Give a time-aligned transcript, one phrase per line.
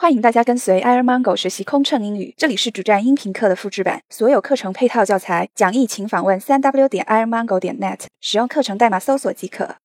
[0.00, 9.78] 欢迎大家跟随 Air Mango 学习空乘英语，这里是主站音频课的复制版，所有课程配套教材讲义，请访问三 w 点 airmango 点 net，使用课程代码搜索即可。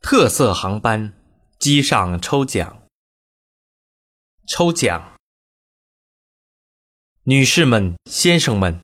[0.00, 1.12] 特色航班
[1.58, 2.86] 机上抽奖，
[4.46, 5.16] 抽奖，
[7.24, 8.80] 女士们、先生们，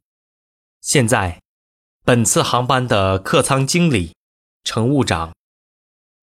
[0.81, 1.41] 现在
[2.05, 4.17] 本次航班的客舱经理、
[4.65, 5.33] 乘务长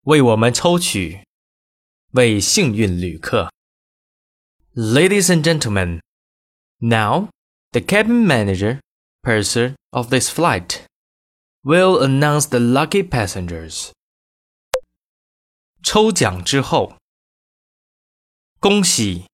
[0.01, 1.23] 为我们抽取。
[2.14, 3.50] 为幸运旅客。
[4.74, 6.00] Ladies and gentlemen,
[6.78, 7.28] now
[7.72, 8.80] the cabin manager,
[9.22, 10.82] purser of this flight,
[11.62, 13.90] will announce the lucky passengers.
[15.82, 16.96] 抽奖之后，
[18.58, 19.24] 恭喜，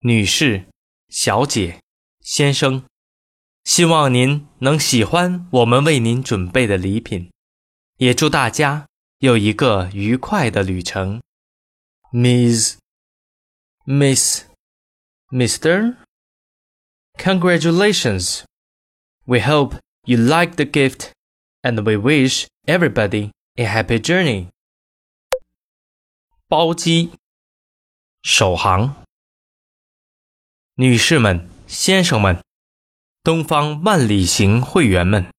[0.00, 0.66] 女士、
[1.08, 1.80] 小姐、
[2.20, 2.84] 先生，
[3.64, 7.30] 希望您能喜欢我们为您准备的礼品，
[7.98, 8.86] 也祝大家
[9.18, 11.20] 有一个愉快的旅程。
[12.12, 12.78] Miss,
[13.86, 14.44] Miss,
[15.32, 15.96] Mr.
[17.18, 18.44] Congratulations!
[19.26, 21.12] We hope you like the gift
[21.62, 24.48] and we wish everybody a happy journey.
[26.46, 27.12] 包机，
[28.22, 29.04] 首航，
[30.74, 32.42] 女士们、先生们，
[33.22, 35.32] 东方万里行会员们，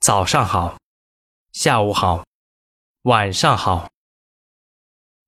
[0.00, 0.78] 早上好，
[1.52, 2.24] 下午好，
[3.02, 3.88] 晚上好。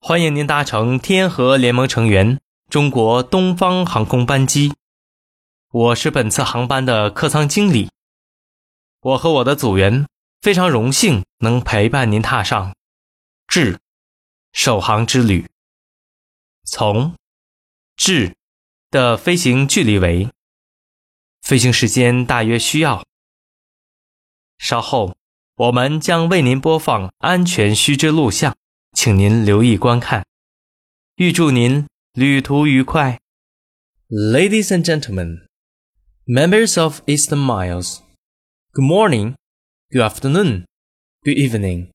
[0.04, 4.74] 欢迎您搭乘天河联盟成员中国东方航空班机，
[5.70, 7.92] 我是本次航班的客舱经理。
[9.02, 10.08] 我和我的组员
[10.42, 12.76] 非常荣幸能陪伴您踏上
[13.48, 13.80] 至
[14.52, 15.48] 首航之旅。
[16.64, 17.14] 从
[17.96, 18.36] 至
[18.90, 20.32] 的飞行距离为，
[21.44, 23.06] 飞行时间大约需要。
[24.58, 25.16] 稍后
[25.58, 28.58] 我们将为您播放安全须知录像。
[28.93, 30.25] 请您留意观看，
[31.17, 33.21] 预祝您旅途愉快。
[34.09, 35.47] Ladies and gentlemen,
[36.27, 38.01] members of Eastern Miles,
[38.73, 39.35] good morning,
[39.91, 40.65] good afternoon,
[41.23, 41.91] good evening.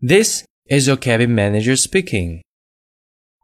[0.00, 2.42] This is your cabin manager speaking.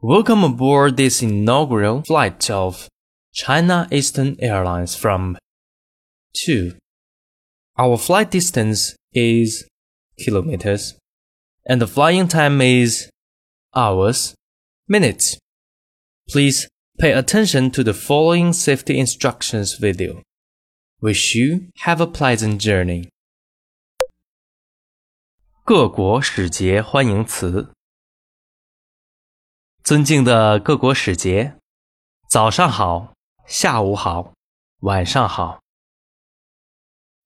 [0.01, 2.87] Welcome aboard this inaugural flight of
[3.33, 5.37] China Eastern Airlines from
[6.45, 6.77] 2.
[7.77, 9.67] Our flight distance is
[10.17, 10.95] kilometers
[11.66, 13.08] and the flying time is
[13.74, 14.34] hours,
[14.88, 15.38] minutes.
[16.28, 20.22] Please pay attention to the following safety instructions video.
[21.00, 23.08] Wish you have a pleasant journey.
[25.64, 27.72] 各国使节欢迎词，
[29.82, 31.56] 尊敬的各国使节，
[32.28, 33.14] 早上好，
[33.46, 34.34] 下午好，
[34.80, 35.60] 晚上好，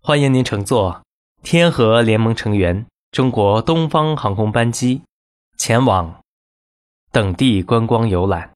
[0.00, 1.02] 欢迎您乘坐
[1.42, 5.02] 天合联盟成员中国东方航空班机
[5.56, 6.22] 前往
[7.10, 8.52] 等地观光游览。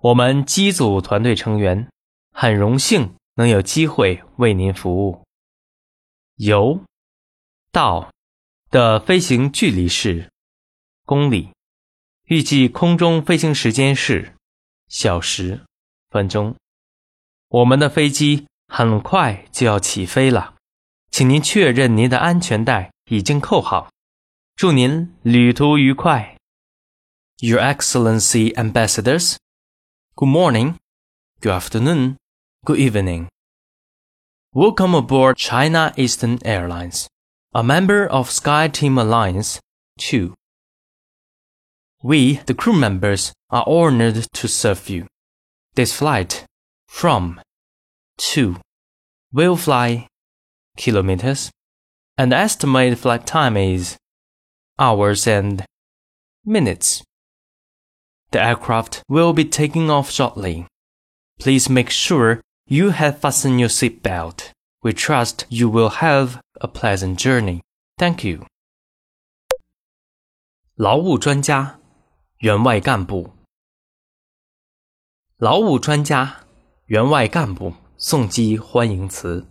[0.00, 1.88] 我们机组团队成员
[2.32, 5.22] 很荣幸能有机会为您服务。
[6.36, 6.80] 由
[7.70, 8.10] 到
[8.70, 10.30] 的飞行距离是
[11.06, 11.50] 公里，
[12.24, 14.34] 预计空中飞行时间是
[14.88, 15.64] 小时、
[16.10, 16.54] 分钟。
[17.48, 20.56] 我们的飞机很快就要起飞了，
[21.11, 22.91] 请您确认您的安全带。
[23.09, 23.89] 已经扣好，
[24.57, 26.35] 祝您旅途愉快。
[27.39, 29.37] Your Excellency Ambassadors,
[30.15, 30.75] good morning,
[31.39, 32.17] good afternoon,
[32.63, 33.27] good evening.
[34.51, 37.05] Welcome aboard China Eastern Airlines,
[37.51, 39.59] a member of SkyTeam Alliance
[39.99, 40.33] 2.
[42.03, 45.07] We, the crew members, are honored to serve you.
[45.75, 46.43] This flight
[46.89, 47.39] from
[48.33, 48.57] to
[49.31, 50.07] will fly
[50.76, 51.50] kilometers,
[52.16, 53.96] and the estimated flight time is
[54.78, 55.64] hours and
[56.44, 57.02] minutes.
[58.30, 60.66] The aircraft will be taking off shortly.
[61.38, 64.52] Please make sure you have fastened your seatbelt.
[64.82, 67.60] We trust you will have a pleasant journey.
[67.98, 68.46] Thank you.
[70.74, 71.78] 劳务专家，
[72.38, 73.34] 援外干部。
[75.36, 76.44] 劳务专家，
[76.86, 79.46] 援外干部，送机欢迎词。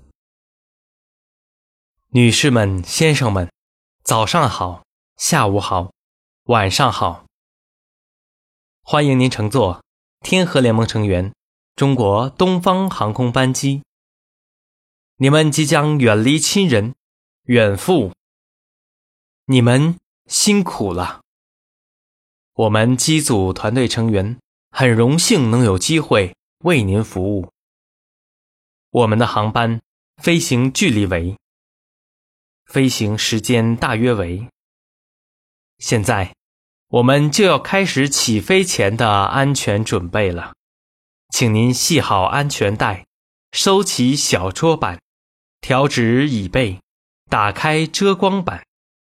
[2.13, 3.49] 女士们、先生们，
[4.03, 4.83] 早上好，
[5.15, 5.93] 下午好，
[6.43, 7.23] 晚上好。
[8.83, 9.81] 欢迎您乘坐
[10.19, 11.33] 天河联盟成员
[11.73, 13.81] 中国东方航空班机。
[15.19, 16.93] 你们即将远离亲人，
[17.43, 18.11] 远赴。
[19.45, 21.21] 你们辛苦了。
[22.55, 24.37] 我们机组团队成员
[24.71, 26.35] 很荣幸能有机会
[26.65, 27.49] 为您服务。
[28.89, 29.79] 我们的航班
[30.21, 31.37] 飞行距离为。
[32.71, 34.47] 飞行时间大约为。
[35.79, 36.33] 现在，
[36.87, 40.53] 我们就要开始起飞前的安全准备了，
[41.33, 43.05] 请您系好安全带，
[43.51, 45.01] 收起小桌板，
[45.59, 46.79] 调直椅背，
[47.29, 48.65] 打开遮光板，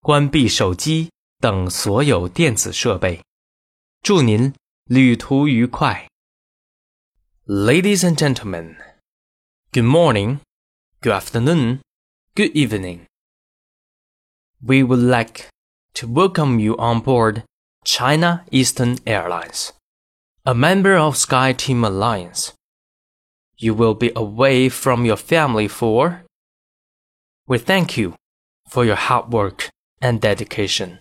[0.01, 1.09] 关闭手机
[1.39, 3.23] 等所有电子设备。
[4.01, 4.53] 祝您
[4.83, 6.09] 旅途愉快。
[7.45, 8.75] Ladies and gentlemen,
[9.71, 10.39] good morning,
[10.99, 11.79] good afternoon,
[12.35, 13.05] good evening.
[14.67, 15.47] We would like
[15.93, 17.43] to welcome you on board
[17.83, 19.73] China Eastern Airlines,
[20.43, 22.53] a member of SkyTeam Alliance.
[23.59, 26.23] You will be away from your family for.
[27.47, 28.15] We thank you
[28.67, 29.69] for your hard work
[30.01, 30.97] and dedication.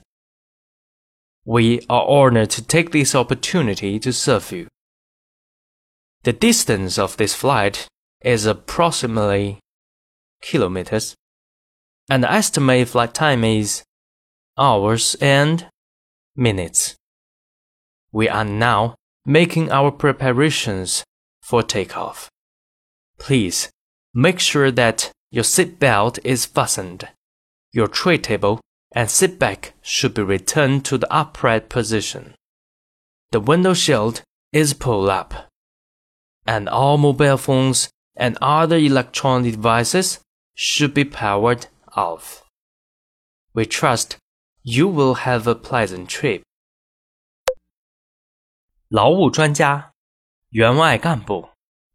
[1.47, 4.69] We are honored to take this opportunity to serve you.
[6.25, 7.89] The distance of this flight
[8.21, 9.59] is approximately
[10.43, 11.15] kilometers,
[12.09, 13.83] and the estimated flight time is
[14.59, 15.67] hours and
[16.37, 16.97] minutes.
[18.13, 18.95] We are now
[19.27, 21.05] making our preparations
[21.43, 22.29] for takeoff.
[23.19, 23.71] Please
[24.13, 27.09] make sure that your seat belt is fastened.
[27.73, 28.61] Your tray table
[28.95, 32.35] and seat back should be returned to the upright position.
[33.33, 34.23] The window shield
[34.53, 35.49] is pulled up.
[36.47, 40.21] And all mobile phones and other electronic devices
[40.55, 42.43] should be powered off.
[43.53, 44.17] We trust
[44.63, 46.43] you will have a pleasant trip.
[48.89, 49.93] 劳务专家、
[50.51, 51.51] 员外干部、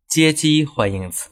[0.07, 1.29] 接机欢迎词。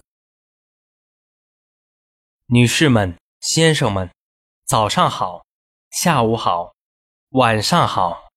[2.47, 4.09] 女士们、先生们，
[4.65, 5.45] 早上好，
[5.89, 6.73] 下午好，
[7.29, 8.29] 晚上好。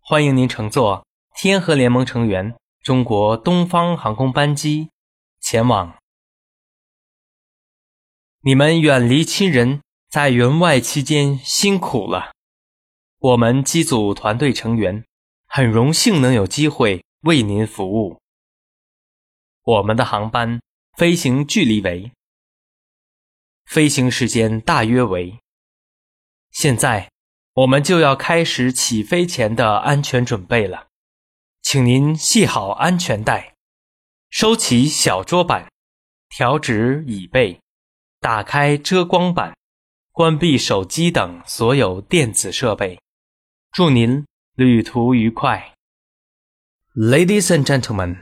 [0.00, 1.04] 欢迎您乘坐
[1.34, 4.90] 天河联盟成员中国东方航空班机
[5.40, 5.96] 前往。
[8.46, 9.80] 你们远离亲人。
[10.08, 12.32] 在员外期间辛苦了，
[13.18, 15.04] 我们机组团队成员
[15.46, 18.20] 很荣幸能有机会为您服务。
[19.62, 20.60] 我们的航班
[20.96, 22.12] 飞行距离为，
[23.64, 25.40] 飞行时间大约为。
[26.52, 27.10] 现在
[27.54, 30.86] 我们就要开始起飞前的安全准备了，
[31.62, 33.54] 请您系好安全带，
[34.30, 35.68] 收起小桌板，
[36.28, 37.60] 调直椅背，
[38.25, 39.53] 打开遮光板。
[40.13, 42.99] 关闭手机等所有电子设备。
[43.71, 45.73] 祝您旅途愉快。
[46.93, 48.21] Ladies and gentlemen,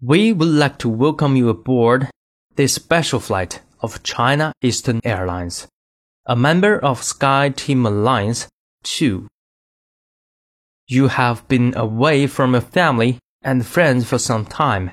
[0.00, 2.08] we would like to welcome you aboard
[2.56, 5.66] this special flight of China Eastern Airlines,
[6.24, 8.48] a member of Sky Team Alliance
[8.84, 9.26] 2.
[10.86, 14.92] You have been away from your family and friends for some time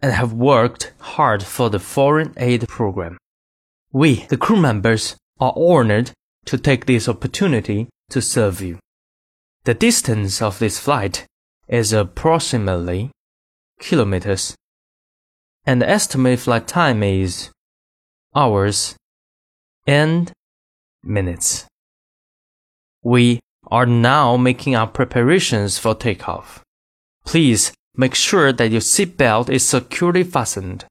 [0.00, 3.18] and have worked hard for the foreign aid program.
[3.92, 6.12] We, the crew members, are honored
[6.46, 8.78] to take this opportunity to serve you.
[9.64, 11.26] The distance of this flight
[11.66, 13.10] is approximately
[13.80, 14.54] kilometers,
[15.66, 17.50] and the estimated flight time is
[18.34, 18.96] hours
[19.86, 20.32] and
[21.02, 21.66] minutes.
[23.02, 26.62] We are now making our preparations for takeoff.
[27.24, 30.85] Please make sure that your seatbelt is securely fastened.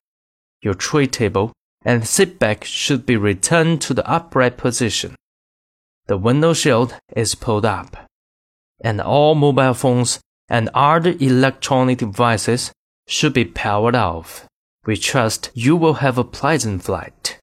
[0.62, 1.52] Your tray table
[1.84, 5.14] and seat back should be returned to the upright position.
[6.06, 7.96] The window shield is pulled up,
[8.80, 12.72] and all mobile phones and other electronic devices
[13.06, 14.46] should be powered off.
[14.84, 17.38] We trust you will have a pleasant flight.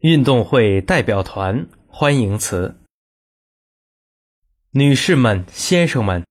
[0.00, 2.76] 运动会代表团欢迎词：
[4.72, 6.26] 女士们、先生们，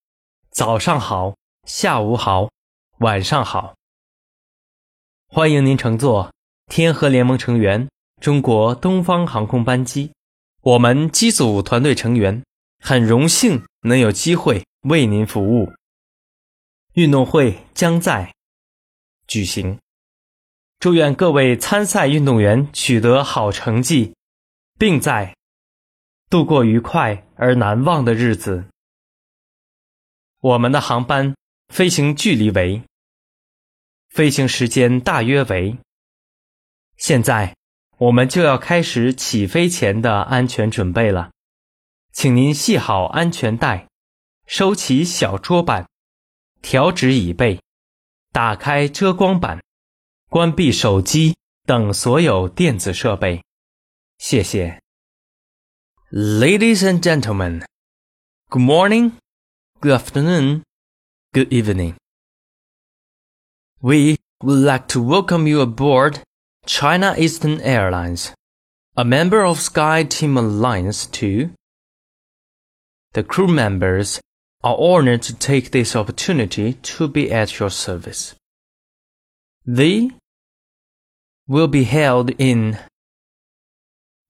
[0.58, 1.36] 早上好，
[1.68, 2.50] 下午好，
[2.98, 3.76] 晚上好。
[5.28, 6.32] 欢迎您乘坐
[6.66, 7.88] 天河联盟成员
[8.20, 10.10] 中国东方航空班机。
[10.62, 12.42] 我们机组团队成员
[12.82, 15.72] 很荣幸能有机会为您服务。
[16.94, 18.34] 运动会将在
[19.28, 19.78] 举行，
[20.80, 24.12] 祝愿各位参赛运动员取得好成绩，
[24.76, 25.36] 并在
[26.28, 28.64] 度过愉快而难忘的日子。
[30.40, 31.34] 我们的航班
[31.68, 32.82] 飞行距离为。
[34.08, 35.76] 飞行时间大约为。
[36.96, 37.56] 现在，
[37.98, 41.30] 我们就要开始起飞前的安全准备了，
[42.12, 43.88] 请您系好安全带，
[44.46, 45.88] 收起小桌板，
[46.62, 47.60] 调直椅背，
[48.32, 49.62] 打开遮光板，
[50.28, 53.42] 关闭手机等所有电子设备。
[54.18, 54.80] 谢谢。
[56.10, 57.64] Ladies and gentlemen,
[58.48, 59.12] good morning,
[59.80, 60.64] good afternoon,
[61.32, 61.94] good evening.
[63.80, 66.18] We would like to welcome you aboard
[66.66, 68.34] China Eastern Airlines,
[68.96, 71.50] A member of SkyTeam Alliance 2.
[73.12, 74.20] The crew members
[74.64, 78.34] are honored to take this opportunity to be at your service.
[79.64, 80.10] They
[81.46, 82.78] will be held in.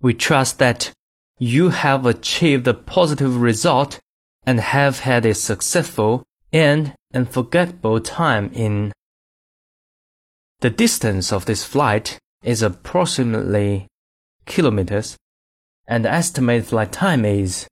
[0.02, 0.92] We trust that
[1.38, 3.98] you have achieved a positive result
[4.48, 6.24] and have had a successful
[6.54, 8.90] and unforgettable time in.
[10.60, 13.88] The distance of this flight is approximately
[14.46, 15.18] kilometers,
[15.86, 17.68] and the estimated flight time is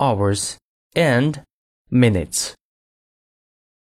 [0.00, 0.56] hours
[0.96, 1.42] and
[1.90, 2.54] minutes.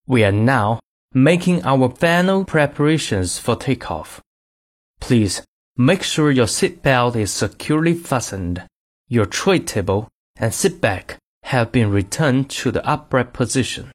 [0.07, 0.81] We are now
[1.13, 4.23] making our final preparations for takeoff.
[5.01, 5.43] Please
[5.77, 8.67] make sure your seatbelt is securely fastened,
[9.07, 13.92] your tray table and seat back have been returned to the upright position.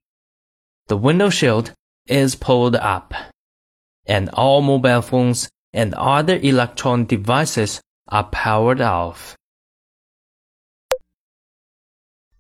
[0.87, 1.73] The window shield
[2.07, 3.12] is pulled up,
[4.05, 9.35] and all mobile phones and other electronic devices are powered off.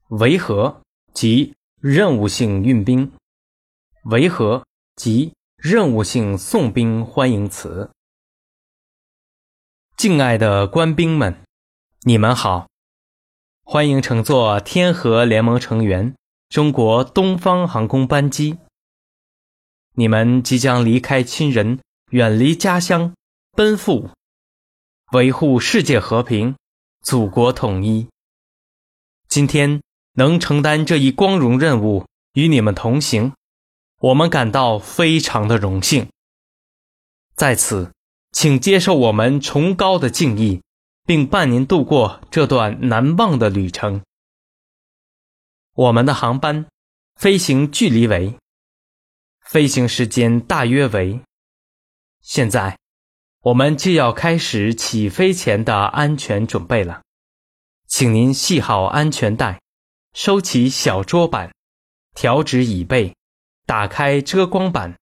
[0.08, 0.80] 维和
[1.12, 3.12] 及任务性运兵，
[4.04, 7.90] 维和及任务性送兵欢迎词。
[9.96, 11.42] 敬爱的官兵们，
[12.02, 12.68] 你们好，
[13.73, 16.13] 欢迎乘坐天河联盟成员
[16.49, 18.57] 中国东方航空班机。
[19.95, 23.13] 你们即将离开亲人，远离家乡，
[23.53, 24.09] 奔赴。
[25.13, 26.53] 维护世界和平，
[27.01, 28.09] 祖国统一。
[29.29, 29.81] 今天
[30.15, 33.31] 能承担这一光荣任务，与你们同行，
[33.99, 36.09] 我们感到非常的荣幸。
[37.35, 37.93] 在此，
[38.33, 40.61] 请接受我们崇高的敬意，
[41.05, 44.01] 并伴您度过这段难忘的旅程。
[45.73, 46.67] 我们的航班
[47.15, 48.37] 飞行距离为，
[49.41, 51.21] 飞行时间大约为，
[52.21, 52.77] 现在。
[53.43, 57.01] 我们就要开始起飞前的安全准备了，
[57.87, 59.59] 请您系好安全带，
[60.13, 61.51] 收起小桌板，
[62.13, 63.15] 调直椅背，
[63.65, 64.95] 打开遮光板，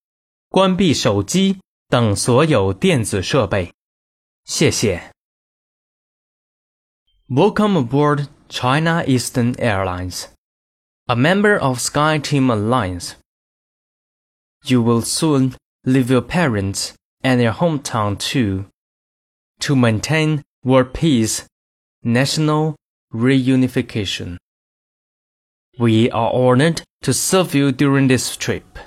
[0.47, 3.73] 关闭手机等所有电子设备。
[4.45, 5.11] 谢谢。
[7.31, 10.29] Welcome aboard China Eastern Airlines,
[11.07, 13.17] a member of SkyTeam Alliance.
[14.65, 15.55] You will soon
[15.85, 16.95] leave your parents.
[17.23, 18.65] and your hometown too,
[19.59, 21.45] to maintain world peace,
[22.01, 22.75] national
[23.13, 24.37] reunification.
[25.77, 28.79] We are honored to serve you during this trip.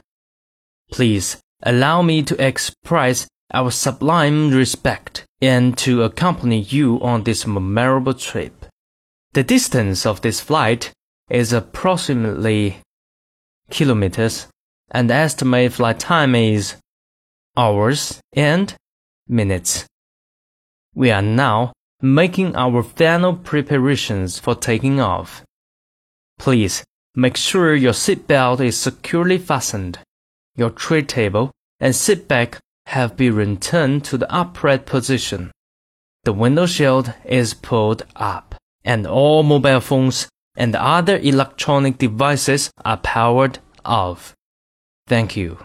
[0.90, 8.14] Please allow me to express our sublime respect and to accompany you on this memorable
[8.14, 8.64] trip.
[9.34, 10.92] The distance of this flight
[11.28, 12.78] is approximately
[13.70, 14.46] kilometers
[14.92, 16.76] and the estimated flight time is
[17.56, 18.74] hours, and
[19.28, 19.86] minutes.
[20.94, 25.42] We are now making our final preparations for taking off.
[26.38, 26.84] Please
[27.14, 29.98] make sure your seatbelt is securely fastened.
[30.56, 35.51] Your tray table and seat back have been returned to the upright position.
[36.23, 42.97] The window shield is pulled up, and all mobile phones and other electronic devices are
[42.97, 44.33] powered off.
[45.05, 45.57] Thank you.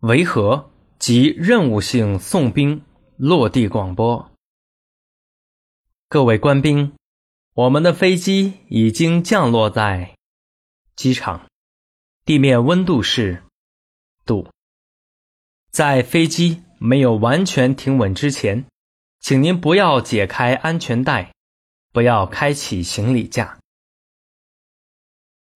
[0.00, 2.82] 维和及任务性送兵
[3.16, 4.30] 落地广播。
[6.08, 6.94] 各位官兵，
[7.54, 10.14] 我们的飞机已经降落在
[10.96, 11.46] 机场，
[12.24, 13.42] 地面温度是
[14.25, 14.49] 度。
[15.71, 18.65] 在飞机没有完全停稳之前，
[19.19, 21.33] 请您不要解开安全带，
[21.91, 23.59] 不要开启行李架。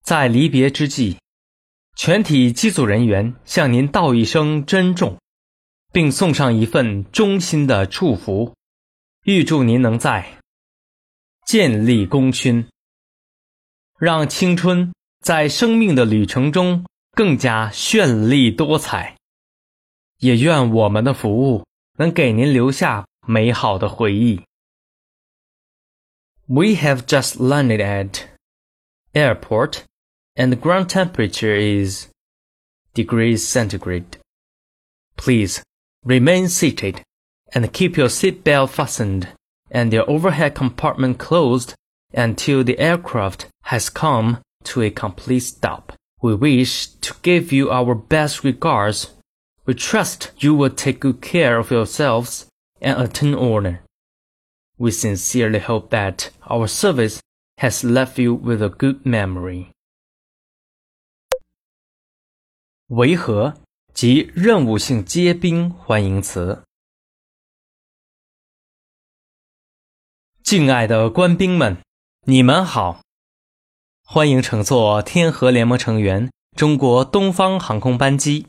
[0.04, 1.18] 在离别之际。
[1.96, 5.20] 全体机组人员向您道一声珍重，
[5.92, 8.56] 并送上一份衷心的祝福，
[9.26, 10.40] 预祝您能在
[11.46, 12.66] 建立功勋，
[14.00, 16.86] 让青春在生命的旅程中
[17.19, 19.17] 更加绚丽多彩。
[20.19, 21.65] 也愿我们的服务
[21.99, 24.43] 能给您留下美好的回忆。
[26.47, 28.23] We have just landed at
[29.13, 29.85] airport.
[30.37, 32.09] and the ground temperature is
[32.93, 34.19] degrees centigrade.
[35.17, 35.63] Please
[36.05, 37.03] remain seated
[37.55, 39.29] and keep your seatbelt fastened
[39.71, 41.75] and your overhead compartment closed
[42.13, 45.93] until the aircraft has come to a complete stop.
[46.21, 49.09] We wish to give you our best regards.
[49.67, 52.47] We trust you will take good care of yourselves
[52.81, 53.81] and attend honor.
[54.77, 57.21] We sincerely hope that our service
[57.59, 59.69] has left you with a good memory.
[62.89, 63.55] 维和
[63.93, 66.63] 及任务性接兵欢迎词。
[70.43, 71.79] 敬爱的官兵们，
[72.27, 73.03] 你们好！
[74.12, 78.48] 欢迎乘坐天河联盟成员中国东方航空班机。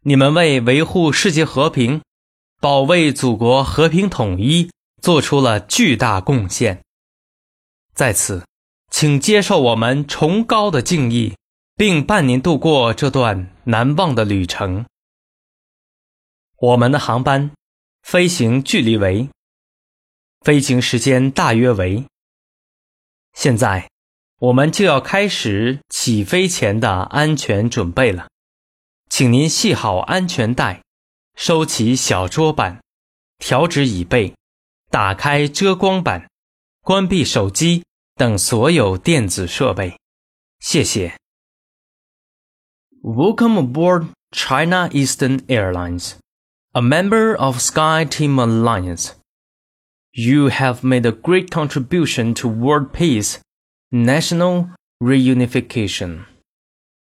[0.00, 2.00] 你们为维护世界和平、
[2.58, 4.70] 保卫祖国和平统一
[5.02, 6.82] 做出了巨大贡献。
[7.94, 8.46] 在此，
[8.90, 11.36] 请接受我们崇高的敬意，
[11.76, 14.86] 并伴您度过这段难忘的旅程。
[16.56, 17.50] 我们的航班
[18.00, 19.28] 飞行距离为，
[20.40, 22.06] 飞行时间大约为。
[23.34, 23.90] 现在，
[24.42, 28.28] 我们就要开始起飞前的安全准备了，
[29.08, 30.82] 请您系好安全带，
[31.36, 32.80] 收起小桌板，
[33.38, 34.34] 调直椅背，
[34.90, 36.28] 打开遮光板，
[36.80, 37.84] 关闭手机
[38.16, 39.96] 等所有电子设备。
[40.58, 41.16] 谢谢。
[43.00, 46.14] Welcome aboard China Eastern Airlines,
[46.72, 49.12] a member of SkyTeam Alliance.
[50.10, 53.36] You have made a great contribution to world peace
[53.92, 54.70] national
[55.02, 56.24] reunification.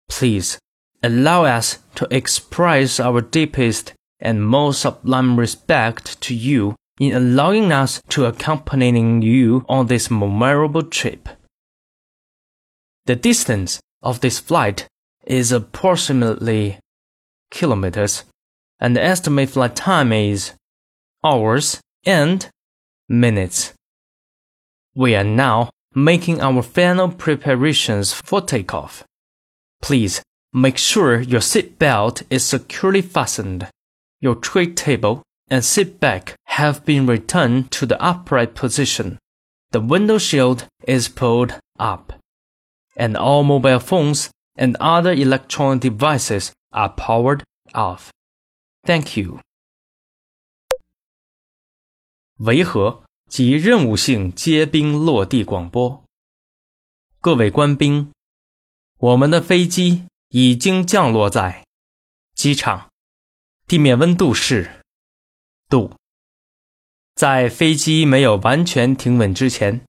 [0.09, 0.59] Please
[1.03, 8.03] allow us to express our deepest and most sublime respect to you in allowing us
[8.11, 11.29] to accompanying you on this memorable trip.
[13.07, 14.87] The distance of this flight
[15.27, 16.79] is approximately
[17.51, 18.25] kilometers,
[18.81, 20.53] and the estimated flight time is
[21.25, 22.49] hours and
[23.09, 23.73] minutes.
[24.95, 29.03] We are now making our final preparations for takeoff.
[29.83, 30.23] Please
[30.57, 33.69] Make sure your seat belt is securely fastened.
[34.23, 39.19] Your tray table and seat back have been returned to the upright position.
[39.73, 42.15] The window shield is pulled up.
[42.97, 48.11] And all mobile phones and other electronic devices are powered off.
[48.87, 49.41] Thank you.
[52.39, 56.03] 维和及任务性接兵落地广播。
[57.21, 58.11] 各位官兵，
[58.99, 61.65] 我们的飞机已经降落在
[62.35, 62.89] 机场，
[63.67, 64.83] 地面温度是
[65.69, 65.93] 度。
[67.15, 69.81] 在飞机没有完全停稳之前，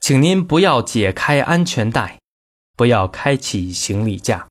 [0.00, 2.18] 请您不要解开安全带，
[2.76, 4.48] 不要开启行李架。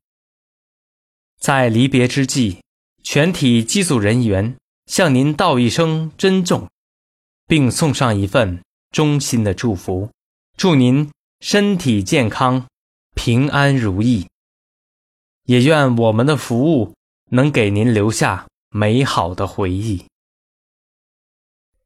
[1.39, 2.62] 在离别之际，
[3.02, 6.67] 全体机组人员向您道一声珍重，
[7.47, 10.11] 并送上一份衷心的祝福，
[10.57, 12.66] 祝您身体健康，
[13.14, 14.27] 平安如意。
[15.45, 16.95] 也愿我们的服务
[17.31, 20.07] 能给您留下美好的回忆。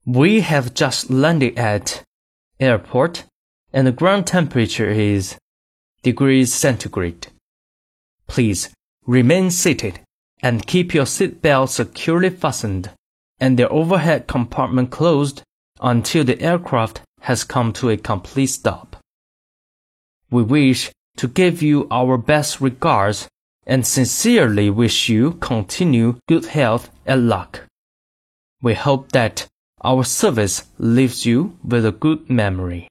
[0.05, 2.03] We have just landed at
[2.59, 3.23] airport
[3.73, 5.37] and the ground temperature is
[6.03, 7.29] degrees centigrade.
[8.27, 8.71] Please
[9.05, 9.95] remain seated
[10.41, 12.91] and keep your seatbelt securely fastened
[13.41, 15.43] and the overhead compartment closed
[15.82, 18.96] until the aircraft has come to a complete stop.
[20.30, 23.28] We wish to give you our best regards
[23.66, 27.68] and sincerely wish you continue good health and luck.
[28.62, 29.48] We hope that
[29.84, 32.88] our service leaves you with a good memory.